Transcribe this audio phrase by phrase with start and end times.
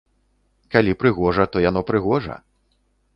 [0.75, 2.39] Калі прыгожа, то яно прыгожа!